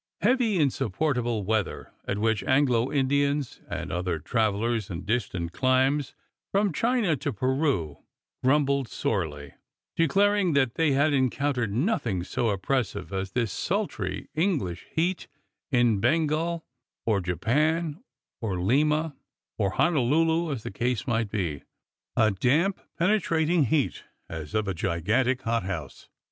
Heavy 0.21 0.57
insupportable 0.57 1.43
weather, 1.43 1.91
at 2.05 2.17
which 2.17 2.43
Anglo 2.45 2.91
Indians 2.91 3.61
and 3.69 3.91
other 3.91 4.17
travellers 4.17 4.89
in 4.89 5.05
distant 5.05 5.51
climes, 5.51 6.15
from 6.51 6.73
China 6.73 7.15
to 7.17 7.31
Peru, 7.31 7.99
grumbled 8.43 8.87
sorely, 8.87 9.53
declaring 9.95 10.53
that 10.53 10.73
they 10.73 10.93
had 10.93 11.13
en 11.13 11.29
countered 11.29 11.71
nothing 11.71 12.23
so 12.23 12.49
oppressive 12.49 13.13
as 13.13 13.33
this 13.33 13.51
sultry 13.51 14.27
English 14.33 14.87
heat 14.91 15.27
in 15.69 15.99
Bengal, 15.99 16.65
or 17.05 17.21
Japan, 17.21 18.03
or 18.41 18.59
Lima, 18.59 19.15
or 19.59 19.69
Honolulu, 19.69 20.51
as 20.51 20.63
the 20.63 20.71
case 20.71 21.05
might 21.05 21.29
be. 21.29 21.61
A 22.15 22.31
damp, 22.31 22.81
penetrating 22.97 23.65
heat, 23.65 24.03
as 24.27 24.55
of 24.55 24.67
a 24.67 24.73
gigantic 24.73 25.43
hot 25.43 25.61
house. 25.65 26.09